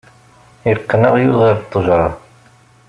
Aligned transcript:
Iqqen 0.71 1.01
aɣyul 1.07 1.35
ɣer 1.41 1.55
ttejra. 1.57 2.09